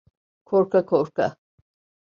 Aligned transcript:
Korka 0.47 0.85
korka… 0.85 1.35